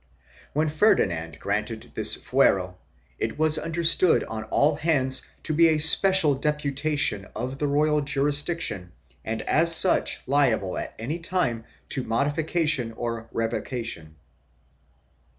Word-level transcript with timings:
When 0.53 0.67
Ferdinand 0.67 1.37
granted 1.39 1.91
this 1.93 2.15
fuero 2.17 2.73
it 3.19 3.37
was 3.37 3.59
understood 3.59 4.23
on 4.23 4.45
all 4.45 4.73
hands 4.73 5.21
to 5.43 5.53
be 5.53 5.67
a 5.67 5.77
special 5.77 6.33
deputation 6.33 7.25
of 7.35 7.59
the 7.59 7.67
royal 7.67 8.01
jurisdiction 8.01 8.93
and 9.23 9.43
as 9.43 9.75
such 9.75 10.23
liable 10.27 10.75
at 10.75 10.95
any 10.97 11.19
time 11.19 11.65
to 11.89 12.03
modification 12.03 12.93
or 12.93 13.29
revocation. 13.31 14.15